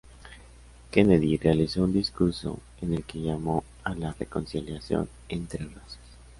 [0.89, 5.99] Kennedy realizó un discurso en el que llamó a la reconciliación entre razas.